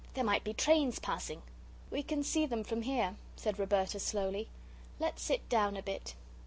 [0.15, 1.43] There might be trains passing."
[1.91, 4.47] "We can see them from here," said Roberta, slowly;
[4.99, 6.15] "let's sit down a bit."